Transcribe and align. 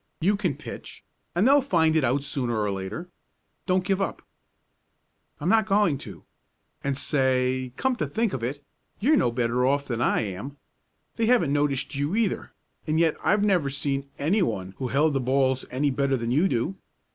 You 0.19 0.35
can 0.35 0.55
pitch, 0.57 1.03
and 1.35 1.45
they'll 1.47 1.61
find 1.61 1.95
it 1.95 2.03
out 2.03 2.23
sooner 2.23 2.57
or 2.59 2.71
later. 2.71 3.09
Don't 3.67 3.83
give 3.83 4.01
up!" 4.01 4.23
"I'm 5.39 5.47
not 5.47 5.67
going 5.67 5.99
to. 5.99 6.23
And 6.83 6.97
say, 6.97 7.71
come 7.75 7.95
to 7.97 8.07
think 8.07 8.33
of 8.33 8.41
it, 8.43 8.63
you're 8.99 9.15
no 9.15 9.29
better 9.29 9.63
off 9.63 9.87
than 9.87 10.01
I 10.01 10.21
am. 10.21 10.57
They 11.17 11.27
haven't 11.27 11.53
noticed 11.53 11.93
you 11.93 12.15
either, 12.15 12.51
and 12.87 12.99
yet 12.99 13.15
I've 13.23 13.43
never 13.45 13.69
seen 13.69 14.09
anyone 14.17 14.73
who 14.79 14.87
held 14.87 15.13
the 15.13 15.19
balls 15.21 15.65
any 15.69 15.91
better 15.91 16.17
than 16.17 16.31
you 16.31 16.47
do. 16.47 16.77